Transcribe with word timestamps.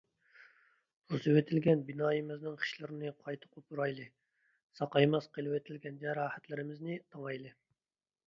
بۇزۇۋېتىلگەن 1.11 1.81
بىنايىمىزنىڭ 1.89 2.55
خىشلىرىنى 2.61 3.11
قايتا 3.27 3.51
قوپۇرايلى، 3.57 4.07
ساقايماس 4.79 5.29
قىلىۋېتىلگەن 5.37 5.99
جاراھەتلىرىمىزنى 6.05 6.97
تاڭايلى. 7.13 7.53